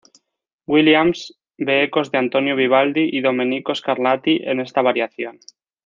[0.65, 5.37] Williams ve ecos de Antonio Vivaldi y Domenico Scarlatti en esta variación.